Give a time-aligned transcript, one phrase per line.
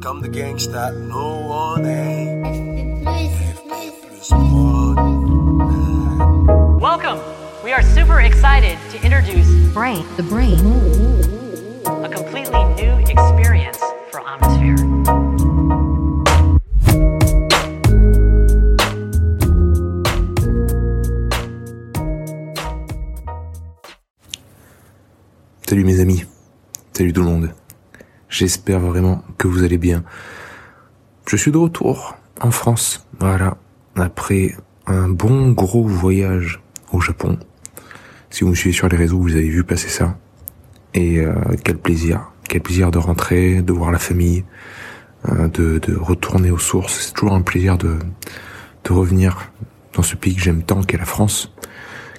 [0.00, 1.82] comme de gangsta, no one
[6.80, 7.20] Welcome.
[7.62, 10.58] We are super excited to introduce Brain, the brain.
[11.86, 13.78] a completely new experience
[14.10, 14.78] for Omnisphere.
[25.66, 26.33] Salut mes amis,
[26.96, 27.52] salut tout le monde.
[28.28, 30.04] J'espère vraiment que vous allez bien.
[31.26, 33.56] Je suis de retour en France, voilà,
[33.96, 34.54] après
[34.86, 37.38] un bon gros voyage au Japon.
[38.30, 40.16] Si vous me suivez sur les réseaux, vous avez vu passer ça.
[40.94, 41.34] Et euh,
[41.64, 44.44] quel plaisir, quel plaisir de rentrer, de voir la famille,
[45.28, 47.06] euh, de, de retourner aux sources.
[47.06, 47.98] C'est toujours un plaisir de,
[48.84, 49.50] de revenir
[49.94, 51.52] dans ce pays que j'aime tant qu'est la France,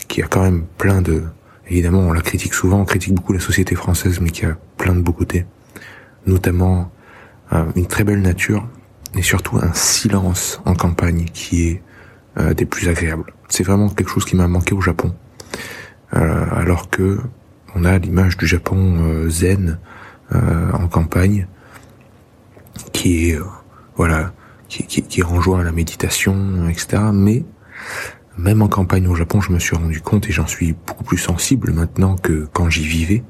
[0.10, 1.24] qui a quand même plein de...
[1.68, 4.94] Évidemment, on la critique souvent, on critique beaucoup la société française, mais qui a plein
[4.94, 5.46] de beaux côtés.
[6.26, 6.92] Notamment
[7.54, 8.68] euh, une très belle nature,
[9.16, 11.84] et surtout un silence en campagne qui est
[12.38, 13.34] euh, des plus agréables.
[13.50, 15.16] C'est vraiment quelque chose qui m'a manqué au Japon.
[16.16, 17.20] Euh, alors que
[17.76, 19.80] on a l'image du Japon euh, zen
[20.34, 21.48] euh, en campagne,
[22.94, 23.40] qui est
[23.96, 24.34] voilà,
[24.68, 27.02] qui, qui, qui renjoint à la méditation, etc.
[27.14, 27.44] Mais
[28.38, 31.18] même en campagne au Japon, je me suis rendu compte et j'en suis beaucoup plus
[31.18, 33.24] sensible maintenant que quand j'y vivais.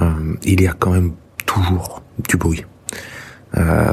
[0.00, 1.12] Euh, il y a quand même
[1.46, 2.64] toujours du bruit,
[3.56, 3.92] euh,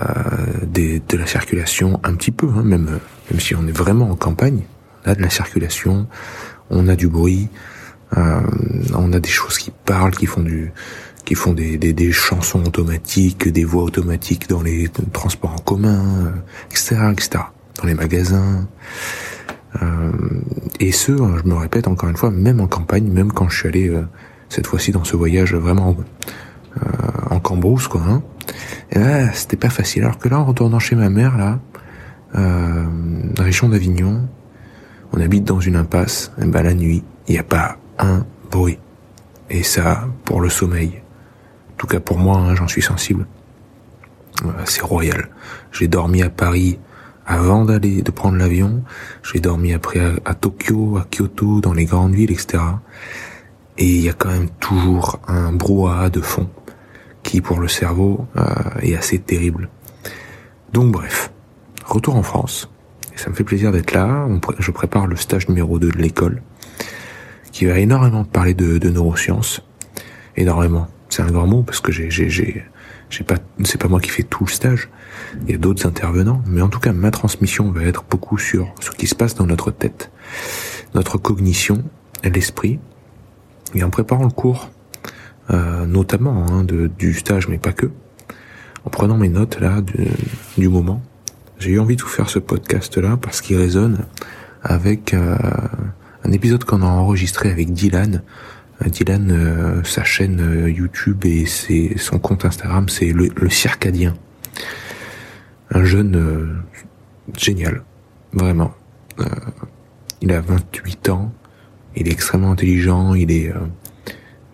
[0.65, 2.99] de la circulation un petit peu, hein, même
[3.31, 4.61] même si on est vraiment en campagne,
[5.05, 6.07] on a de la circulation,
[6.69, 7.49] on a du bruit,
[8.17, 8.41] euh,
[8.93, 10.71] on a des choses qui parlent, qui font du
[11.23, 16.35] qui font des, des, des chansons automatiques, des voix automatiques dans les transports en commun,
[16.69, 17.43] etc., etc.
[17.81, 18.67] Dans les magasins.
[19.81, 20.11] Euh,
[20.79, 23.67] et ce, je me répète encore une fois, même en campagne, même quand je suis
[23.67, 24.07] allé euh,
[24.49, 25.95] cette fois-ci dans ce voyage vraiment
[26.77, 26.89] euh,
[27.29, 28.01] en cambrousse, quoi.
[28.01, 28.23] Hein,
[28.91, 30.03] là, c'était pas facile.
[30.03, 31.59] Alors que là, en retournant chez ma mère, là,
[32.35, 32.85] euh,
[33.33, 34.27] d'Avignon,
[35.13, 36.31] on habite dans une impasse.
[36.41, 38.79] Et ben la nuit, il n'y a pas un bruit.
[39.49, 41.01] Et ça, pour le sommeil,
[41.73, 43.25] en tout cas pour moi, hein, j'en suis sensible.
[44.65, 45.29] C'est royal.
[45.71, 46.77] J'ai dormi à Paris
[47.25, 48.83] avant d'aller de prendre l'avion.
[49.23, 52.63] J'ai dormi après à, Tokyo, à Kyoto, dans les grandes villes, etc.
[53.77, 56.49] Et il y a quand même toujours un brouhaha de fond
[57.23, 58.43] qui, pour le cerveau, euh,
[58.81, 59.69] est assez terrible.
[60.71, 61.31] Donc bref,
[61.85, 62.69] retour en France.
[63.13, 64.27] Et ça me fait plaisir d'être là.
[64.59, 66.41] Je prépare le stage numéro 2 de l'école,
[67.51, 69.61] qui va énormément parler de, de neurosciences.
[70.37, 70.87] Énormément.
[71.09, 72.65] C'est un grand mot parce que j'ai,
[73.09, 74.89] j'ai, pas, c'est pas moi qui fais tout le stage.
[75.43, 78.73] Il y a d'autres intervenants, mais en tout cas, ma transmission va être beaucoup sur
[78.81, 80.11] ce qui se passe dans notre tête,
[80.93, 81.83] notre cognition,
[82.23, 82.79] l'esprit.
[83.73, 84.69] Et en préparant le cours,
[85.51, 87.91] euh, notamment hein, de, du stage, mais pas que,
[88.85, 90.07] en prenant mes notes là du,
[90.57, 91.01] du moment,
[91.59, 94.05] j'ai eu envie de vous faire ce podcast là parce qu'il résonne
[94.61, 95.37] avec euh,
[96.23, 98.23] un épisode qu'on a enregistré avec Dylan.
[98.81, 103.49] Euh, Dylan, euh, sa chaîne euh, YouTube et ses, son compte Instagram, c'est le, le
[103.49, 104.15] circadien.
[105.71, 106.55] Un jeune euh,
[107.37, 107.83] génial,
[108.33, 108.73] vraiment.
[109.19, 109.25] Euh,
[110.21, 111.33] il a 28 ans,
[111.95, 113.59] il est extrêmement intelligent, il est, euh,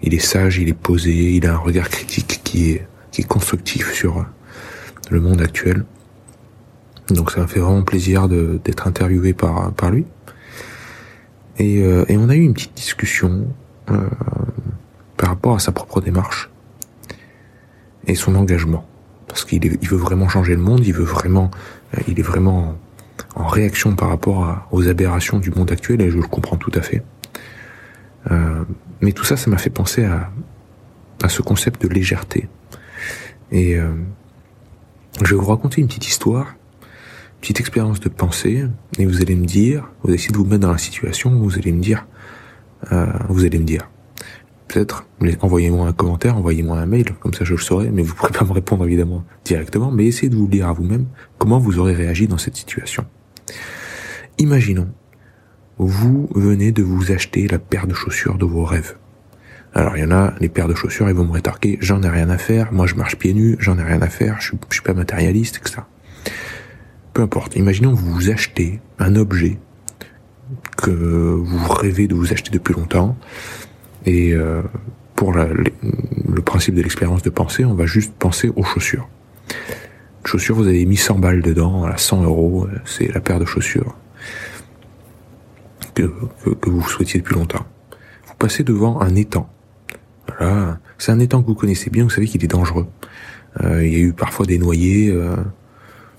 [0.01, 3.27] il est sage, il est posé, il a un regard critique qui est, qui est
[3.27, 4.25] constructif sur
[5.09, 5.85] le monde actuel.
[7.09, 10.05] Donc ça m'a fait vraiment plaisir d'être interviewé par, par lui.
[11.57, 13.47] Et, et on a eu une petite discussion
[13.91, 13.97] euh,
[15.17, 16.49] par rapport à sa propre démarche
[18.07, 18.85] et son engagement.
[19.27, 21.51] Parce qu'il veut vraiment changer le monde, il veut vraiment,
[21.95, 22.75] euh, il est vraiment
[23.35, 26.81] en, réaction par rapport aux aberrations du monde actuel et je le comprends tout à
[26.81, 27.03] fait.
[28.29, 28.63] Euh,
[29.01, 30.29] mais tout ça, ça m'a fait penser à,
[31.23, 32.47] à ce concept de légèreté.
[33.51, 33.91] Et euh,
[35.23, 38.65] je vais vous raconter une petite histoire, une petite expérience de pensée,
[38.97, 41.57] et vous allez me dire, vous allez essayer de vous mettre dans la situation, vous
[41.57, 42.05] allez me dire,
[42.91, 43.89] euh, vous allez me dire,
[44.67, 45.05] peut-être,
[45.41, 48.45] envoyez-moi un commentaire, envoyez-moi un mail, comme ça je le saurai, mais vous pourrez pas
[48.45, 51.07] me répondre évidemment directement, mais essayez de vous dire à vous-même
[51.37, 53.05] comment vous aurez réagi dans cette situation.
[54.37, 54.89] Imaginons,
[55.77, 58.95] vous venez de vous acheter la paire de chaussures de vos rêves.
[59.73, 62.09] Alors il y en a, les paires de chaussures, ils vont me rétorquer, j'en ai
[62.09, 64.75] rien à faire, moi je marche pieds nus, j'en ai rien à faire, je je
[64.75, 65.81] suis pas matérialiste, etc.
[67.13, 69.59] Peu importe, imaginons vous achetez un objet
[70.81, 73.17] que vous rêvez de vous acheter depuis longtemps,
[74.05, 74.61] et euh,
[75.15, 75.73] pour la- les-
[76.27, 79.07] le principe de l'expérience de pensée, on va juste penser aux chaussures.
[80.25, 83.45] Chaussures, vous avez mis 100 balles dedans, à 100 euros, euh, c'est la paire de
[83.45, 83.95] chaussures
[85.95, 86.03] que,
[86.43, 87.65] que, que vous souhaitiez depuis longtemps.
[88.27, 89.49] Vous passez devant un étang.
[90.27, 92.87] Voilà, C'est un étang que vous connaissez bien, vous savez qu'il est dangereux.
[93.61, 95.09] Euh, il y a eu parfois des noyés.
[95.11, 95.35] Euh,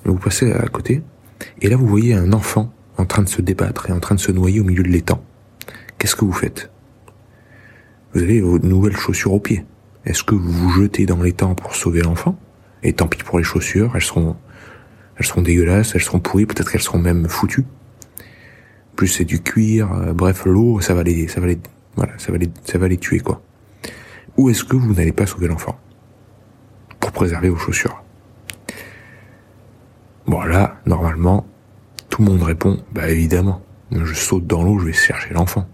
[0.04, 1.02] vous passez à côté,
[1.60, 4.20] et là vous voyez un enfant en train de se débattre et en train de
[4.20, 5.22] se noyer au milieu de l'étang.
[5.98, 6.70] Qu'est-ce que vous faites?
[8.14, 9.64] Vous avez vos nouvelles chaussures aux pieds.
[10.04, 12.38] Est-ce que vous vous jetez dans l'étang pour sauver l'enfant?
[12.82, 14.36] Et tant pis pour les chaussures, elles seront,
[15.16, 17.64] elles seront dégueulasses, elles seront pourries, peut-être qu'elles seront même foutues.
[18.96, 21.58] Plus c'est du cuir, euh, bref, l'eau, ça va les, ça va les,
[21.96, 23.40] voilà, ça va les, ça va les tuer quoi.
[24.36, 25.78] Ou est-ce que vous n'allez pas sauver l'enfant?
[27.00, 28.02] Pour préserver vos chaussures
[30.26, 31.46] Bon là, normalement,
[32.12, 35.66] tout le monde répond, bah évidemment, je saute dans l'eau, je vais chercher l'enfant.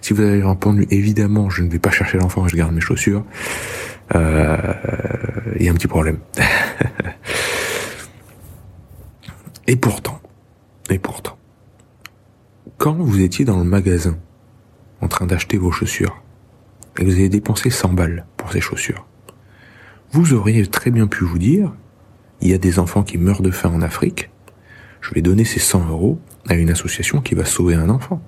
[0.00, 3.24] Si vous avez répondu évidemment, je ne vais pas chercher l'enfant, je garde mes chaussures,
[4.16, 4.74] euh,
[5.54, 6.18] il y a un petit problème.
[9.68, 10.20] et pourtant,
[10.90, 11.38] et pourtant,
[12.76, 14.18] quand vous étiez dans le magasin
[15.00, 16.20] en train d'acheter vos chaussures
[16.98, 19.06] et vous avez dépensé 100 balles pour ces chaussures,
[20.10, 21.72] vous auriez très bien pu vous dire,
[22.40, 24.30] il y a des enfants qui meurent de faim en Afrique,
[25.00, 26.18] je vais donner ces 100 euros
[26.48, 28.20] à une association qui va sauver un enfant.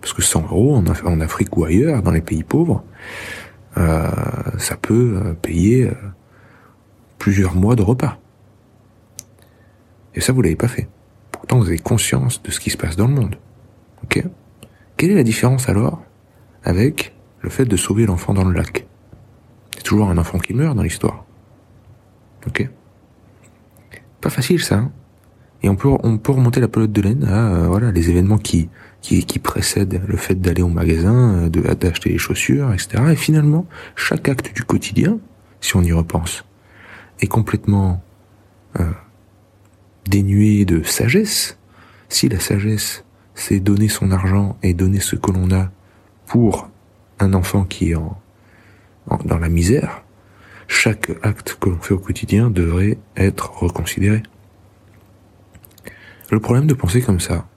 [0.00, 2.82] Parce que 100 euros en, Afrique ou ailleurs, dans les pays pauvres,
[3.76, 4.10] euh,
[4.58, 5.94] ça peut euh, payer euh,
[7.18, 8.18] plusieurs mois de repas.
[10.14, 10.88] Et ça, vous l'avez pas fait.
[11.30, 13.36] Pourtant, vous avez conscience de ce qui se passe dans le monde.
[14.04, 14.24] Ok?
[14.96, 16.02] Quelle est la différence alors
[16.62, 18.86] avec le fait de sauver l'enfant dans le lac?
[19.76, 21.24] C'est toujours un enfant qui meurt dans l'histoire.
[22.46, 22.68] Ok?
[24.20, 24.76] Pas facile ça.
[24.76, 24.92] Hein?
[25.62, 28.38] Et on peut on peut remonter la pelote de laine à euh, voilà les événements
[28.38, 28.68] qui
[29.02, 33.02] qui, qui précèdent le fait d'aller au magasin, euh, de d'acheter les chaussures, etc.
[33.12, 33.66] Et finalement,
[33.96, 35.18] chaque acte du quotidien,
[35.60, 36.44] si on y repense,
[37.20, 38.02] est complètement
[38.78, 38.90] euh,
[40.06, 41.58] dénué de sagesse.
[42.08, 43.04] Si la sagesse,
[43.34, 45.70] c'est donner son argent et donner ce que l'on a
[46.26, 46.68] pour
[47.20, 48.20] un enfant qui est en
[49.24, 50.04] dans la misère,
[50.68, 54.22] chaque acte que l'on fait au quotidien devrait être reconsidéré.
[56.30, 57.48] Le problème de penser comme ça,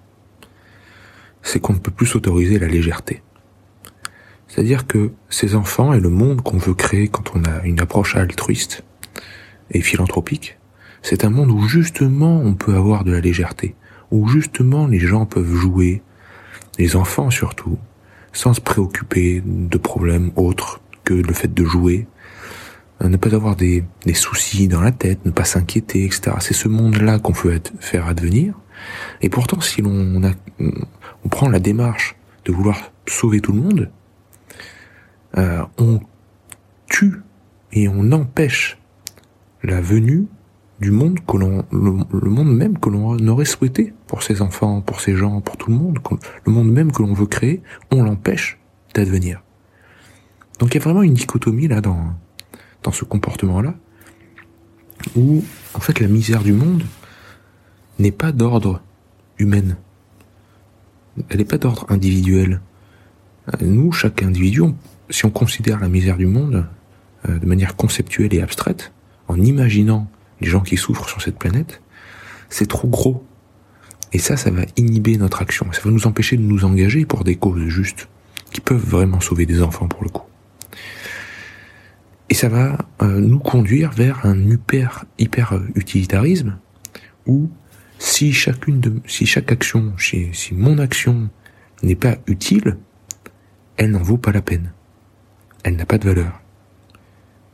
[1.44, 3.22] c'est qu'on ne peut plus s'autoriser la légèreté.
[4.48, 8.16] C'est-à-dire que ces enfants et le monde qu'on veut créer quand on a une approche
[8.16, 8.84] altruiste
[9.72, 10.58] et philanthropique,
[11.02, 13.76] c'est un monde où justement on peut avoir de la légèreté,
[14.12, 16.02] où justement les gens peuvent jouer,
[16.80, 17.78] les enfants surtout,
[18.32, 22.08] sans se préoccuper de problèmes autres que le fait de jouer,
[23.02, 23.84] ne pas avoir des,
[24.14, 26.38] soucis dans la tête, ne pas s'inquiéter, etc.
[26.40, 28.54] C'est ce monde-là qu'on veut faire advenir.
[29.22, 30.22] Et pourtant, si l'on
[30.60, 32.16] on prend la démarche
[32.46, 33.92] de vouloir sauver tout le monde,
[35.38, 36.00] euh, on
[36.88, 37.22] tue
[37.72, 38.78] et on empêche
[39.64, 40.28] la venue
[40.80, 45.00] du monde que l'on, le, monde même que l'on aurait souhaité pour ses enfants, pour
[45.00, 46.00] ses gens, pour tout le monde,
[46.46, 48.60] le monde même que l'on veut créer, on l'empêche
[48.94, 49.42] d'advenir.
[50.60, 52.14] Donc il y a vraiment une dichotomie là dans,
[52.84, 53.76] dans ce comportement-là,
[55.16, 55.44] où
[55.74, 56.84] en fait la misère du monde
[58.00, 58.82] n'est pas d'ordre
[59.38, 59.78] humain.
[61.30, 62.62] Elle n'est pas d'ordre individuel.
[63.62, 64.62] Nous, chaque individu,
[65.10, 66.66] si on considère la misère du monde
[67.28, 68.94] euh, de manière conceptuelle et abstraite,
[69.28, 70.10] en imaginant
[70.42, 71.82] les gens qui souffrent sur cette planète,
[72.50, 73.26] c'est trop gros.
[74.12, 75.68] Et ça, ça va inhiber notre action.
[75.72, 78.08] Ça va nous empêcher de nous engager pour des causes justes,
[78.52, 80.24] qui peuvent vraiment sauver des enfants pour le coup.
[82.30, 86.58] Et ça va euh, nous conduire vers un hyper, hyper utilitarisme
[87.26, 87.50] où
[88.04, 91.30] si chacune de, si chaque action, si, mon action
[91.84, 92.78] n'est pas utile,
[93.78, 94.74] elle n'en vaut pas la peine.
[95.64, 96.42] Elle n'a pas de valeur.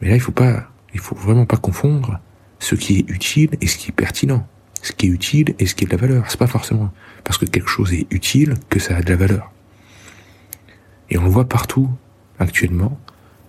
[0.01, 2.19] Mais là, il faut pas, il faut vraiment pas confondre
[2.57, 4.47] ce qui est utile et ce qui est pertinent.
[4.81, 6.25] Ce qui est utile et ce qui est de la valeur.
[6.29, 6.91] C'est pas forcément
[7.23, 9.51] parce que quelque chose est utile que ça a de la valeur.
[11.11, 11.91] Et on le voit partout
[12.39, 12.99] actuellement.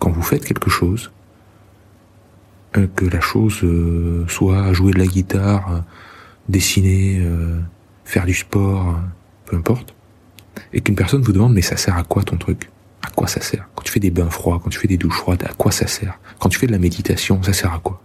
[0.00, 1.10] Quand vous faites quelque chose,
[2.76, 5.82] euh, que la chose euh, soit jouer de la guitare,
[6.50, 7.24] dessiner,
[8.04, 9.00] faire du sport,
[9.46, 9.94] peu importe,
[10.72, 12.70] et qu'une personne vous demande mais ça sert à quoi ton truc?
[13.02, 13.68] À quoi ça sert?
[13.74, 15.86] Quand tu fais des bains froids, quand tu fais des douches froides, à quoi ça
[15.86, 16.18] sert?
[16.38, 18.02] Quand tu fais de la méditation, ça sert à quoi?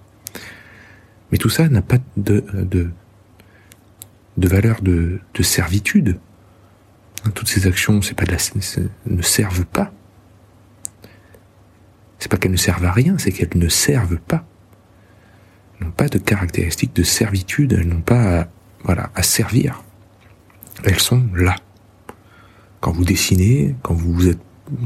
[1.31, 2.89] Mais tout ça n'a pas de, de,
[4.37, 6.17] de valeur de, de servitude.
[7.33, 8.37] Toutes ces actions, c'est pas de la,
[9.07, 9.91] ne servent pas.
[12.19, 14.45] C'est pas qu'elles ne servent à rien, c'est qu'elles ne servent pas
[15.85, 18.47] n'ont pas de caractéristiques de servitude, elles n'ont pas à,
[18.83, 19.83] voilà, à servir.
[20.83, 21.55] Elles sont là.
[22.81, 24.39] Quand vous dessinez, quand vous êtes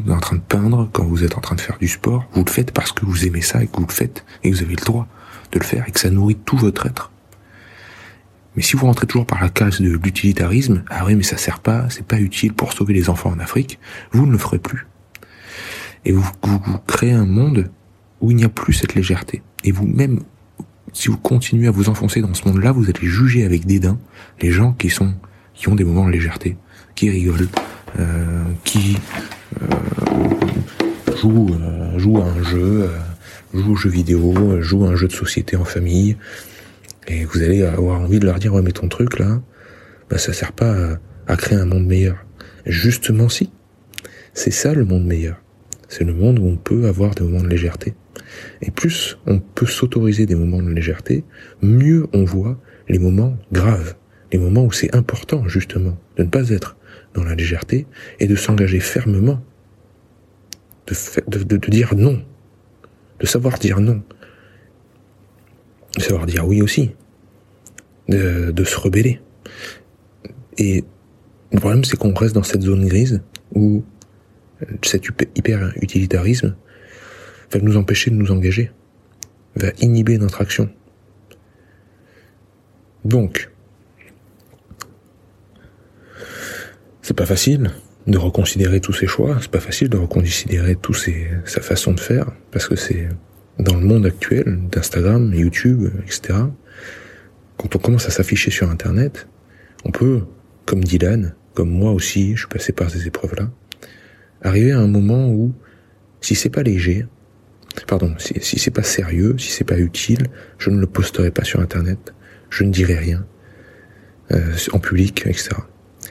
[0.09, 2.51] en train de peindre, quand vous êtes en train de faire du sport, vous le
[2.51, 4.75] faites parce que vous aimez ça et que vous le faites et que vous avez
[4.75, 5.07] le droit
[5.51, 7.11] de le faire et que ça nourrit tout votre être.
[8.55, 11.59] Mais si vous rentrez toujours par la case de l'utilitarisme, ah oui mais ça sert
[11.59, 13.79] pas, c'est pas utile pour sauver les enfants en Afrique,
[14.11, 14.85] vous ne le ferez plus.
[16.05, 17.71] et vous, vous, vous créez un monde
[18.21, 19.41] où il n'y a plus cette légèreté.
[19.63, 20.19] Et vous-même,
[20.93, 23.97] si vous continuez à vous enfoncer dans ce monde-là, vous allez juger avec dédain
[24.41, 25.13] les gens qui sont
[25.53, 26.55] qui ont des moments de légèreté,
[26.95, 27.49] qui rigolent,
[27.99, 28.97] euh, qui
[29.61, 32.97] euh, jouent, euh, jouent à un jeu, euh,
[33.53, 36.15] jouent aux jeux vidéo, jouent à un jeu de société en famille,
[37.07, 39.41] et vous allez avoir envie de leur dire ouais mais ton truc là,
[40.09, 42.17] bah ça sert pas à, à créer un monde meilleur.
[42.65, 43.49] Justement si,
[44.33, 45.41] c'est ça le monde meilleur.
[45.89, 47.95] C'est le monde où on peut avoir des moments de légèreté.
[48.61, 51.23] Et plus on peut s'autoriser des moments de légèreté,
[51.61, 53.95] mieux on voit les moments graves,
[54.31, 56.77] les moments où c'est important justement de ne pas être
[57.13, 57.87] dans la légèreté
[58.19, 59.41] et de s'engager fermement,
[60.87, 60.95] de,
[61.27, 62.21] de, de, dire non,
[63.19, 64.01] de savoir dire non,
[65.97, 66.91] de savoir dire oui aussi,
[68.07, 69.19] de, de se rebeller.
[70.57, 70.83] Et
[71.51, 73.21] le problème, c'est qu'on reste dans cette zone grise
[73.53, 73.83] où
[74.83, 75.05] cet
[75.35, 76.55] hyper utilitarisme
[77.51, 78.71] va nous empêcher de nous engager,
[79.55, 80.69] va inhiber notre action.
[83.05, 83.49] Donc,
[87.01, 87.71] c'est pas facile
[88.07, 91.99] de reconsidérer tous ces choix, c'est pas facile de reconsidérer tous ces, sa façon de
[91.99, 93.09] faire, parce que c'est
[93.57, 96.39] dans le monde actuel d'Instagram, YouTube, etc.
[97.57, 99.27] Quand on commence à s'afficher sur Internet,
[99.85, 100.21] on peut,
[100.65, 103.49] comme Dylan, comme moi aussi, je suis passé par ces épreuves-là,
[104.41, 105.53] arriver à un moment où,
[106.21, 107.05] si c'est pas léger,
[107.87, 111.43] pardon, si, si c'est pas sérieux, si c'est pas utile, je ne le posterai pas
[111.43, 112.13] sur Internet,
[112.49, 113.25] je ne dirai rien
[114.31, 115.51] euh, en public, etc.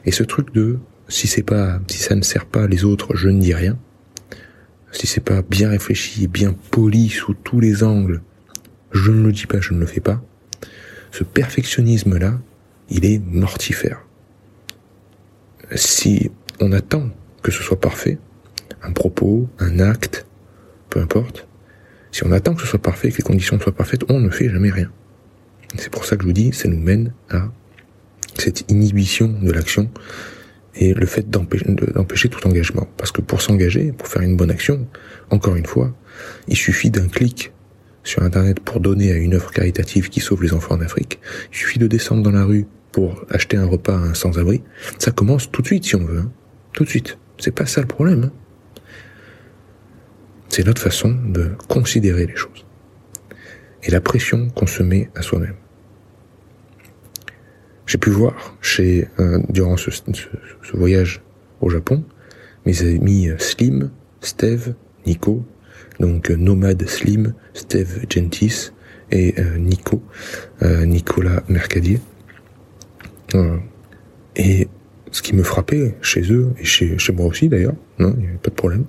[0.04, 3.28] Et ce truc de si c'est pas, si ça ne sert pas les autres, je
[3.28, 3.78] ne dis rien.
[4.92, 8.22] Si c'est pas bien réfléchi, bien poli sous tous les angles,
[8.92, 10.22] je ne le dis pas, je ne le fais pas.
[11.10, 12.38] Ce perfectionnisme-là,
[12.90, 14.04] il est mortifère.
[15.74, 17.10] Si on attend
[17.42, 18.18] que ce soit parfait,
[18.82, 20.26] un propos, un acte,
[20.90, 21.47] peu importe,
[22.12, 24.48] si on attend que ce soit parfait, que les conditions soient parfaites, on ne fait
[24.48, 24.90] jamais rien.
[25.76, 27.50] C'est pour ça que je vous dis, ça nous mène à
[28.38, 29.90] cette inhibition de l'action
[30.74, 32.88] et le fait d'empêcher tout engagement.
[32.96, 34.86] Parce que pour s'engager, pour faire une bonne action,
[35.30, 35.94] encore une fois,
[36.46, 37.52] il suffit d'un clic
[38.04, 41.20] sur Internet pour donner à une œuvre caritative qui sauve les enfants en Afrique.
[41.52, 44.62] Il suffit de descendre dans la rue pour acheter un repas à un sans-abri.
[44.98, 46.20] Ça commence tout de suite si on veut.
[46.20, 46.30] Hein.
[46.72, 47.18] Tout de suite.
[47.38, 48.24] C'est pas ça le problème.
[48.24, 48.32] Hein.
[50.48, 52.64] C'est notre façon de considérer les choses.
[53.82, 55.54] Et la pression qu'on se met à soi-même.
[57.88, 59.90] J'ai pu voir chez euh, durant ce,
[60.74, 61.22] voyage
[61.62, 62.04] au Japon
[62.66, 63.90] mes amis Slim,
[64.20, 64.74] Steve,
[65.06, 65.42] Nico,
[65.98, 68.72] donc euh, Nomade Slim, Steve Gentis
[69.10, 70.02] et euh, Nico,
[70.60, 72.00] Nicolas Mercadier.
[74.36, 74.68] Et
[75.12, 78.28] ce qui me frappait chez eux et chez, chez moi aussi d'ailleurs, non, il n'y
[78.28, 78.84] avait pas de problème,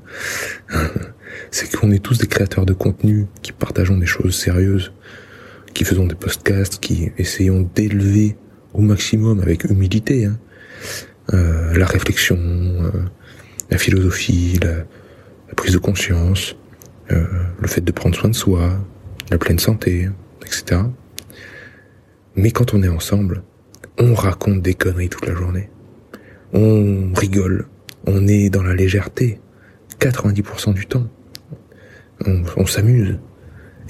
[1.52, 4.92] c'est qu'on est tous des créateurs de contenu qui partageons des choses sérieuses,
[5.74, 8.38] qui faisons des podcasts, qui essayons d'élever
[8.74, 10.38] au maximum avec humilité hein,
[11.34, 12.92] euh, la réflexion, euh,
[13.70, 14.86] la philosophie, la,
[15.56, 16.56] prise de conscience,
[17.12, 17.26] euh,
[17.60, 18.72] le fait de prendre soin de soi,
[19.30, 20.10] la pleine santé,
[20.46, 20.82] etc.
[22.36, 23.44] Mais quand on est ensemble,
[23.98, 25.70] on raconte des conneries toute la journée.
[26.54, 27.68] On rigole,
[28.06, 29.40] on est dans la légèreté,
[30.00, 31.08] 90% du temps.
[32.26, 33.18] On, on s'amuse.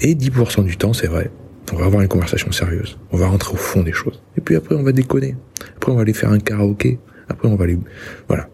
[0.00, 1.30] Et 10% du temps, c'est vrai,
[1.72, 2.98] on va avoir une conversation sérieuse.
[3.12, 4.22] On va rentrer au fond des choses.
[4.36, 5.36] Et puis après, on va déconner.
[5.76, 6.98] Après, on va aller faire un karaoké.
[7.28, 7.78] Après, on va aller,
[8.28, 8.48] voilà,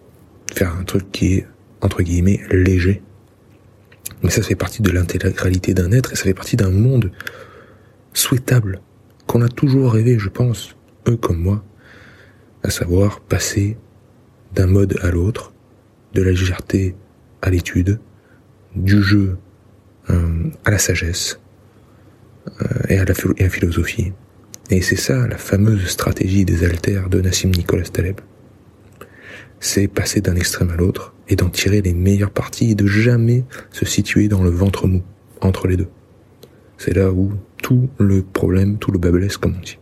[0.52, 1.46] faire un truc qui est,
[1.80, 3.02] entre guillemets, léger.
[4.22, 7.10] Mais ça fait partie de l'intégralité d'un être et ça fait partie d'un monde
[8.12, 8.80] souhaitable
[9.26, 10.76] qu'on a toujours rêvé, je pense,
[11.08, 11.64] eux comme moi,
[12.62, 13.76] à savoir passer
[14.54, 15.52] d'un mode à l'autre,
[16.14, 16.94] de la légèreté
[17.42, 17.98] à l'étude,
[18.74, 19.38] du jeu
[20.08, 21.38] à la sagesse,
[22.62, 23.14] euh, et, à la,
[23.48, 24.12] philosophie.
[24.70, 28.20] Et c'est ça la fameuse stratégie des altères de Nassim Nicolas Taleb.
[29.58, 33.44] C'est passer d'un extrême à l'autre et d'en tirer les meilleures parties et de jamais
[33.70, 35.02] se situer dans le ventre mou
[35.40, 35.88] entre les deux.
[36.78, 37.32] C'est là où
[37.62, 39.78] tout le problème, tout le babelès, comme on dit.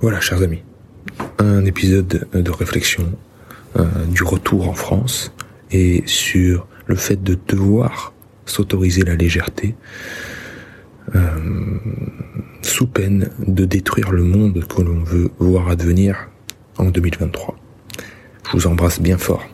[0.00, 0.62] Voilà, chers amis,
[1.38, 3.12] un épisode de réflexion
[3.76, 5.32] euh, du retour en France
[5.70, 8.12] et sur le fait de devoir
[8.46, 9.74] s'autoriser la légèreté,
[11.14, 11.20] euh,
[12.62, 16.28] sous peine de détruire le monde que l'on veut voir advenir
[16.78, 17.56] en 2023.
[18.46, 19.51] Je vous embrasse bien fort.